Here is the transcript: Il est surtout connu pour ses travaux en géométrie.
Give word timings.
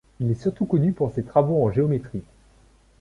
Il 0.19 0.31
est 0.31 0.41
surtout 0.41 0.65
connu 0.65 0.93
pour 0.93 1.11
ses 1.13 1.21
travaux 1.21 1.63
en 1.63 1.71
géométrie. 1.71 2.23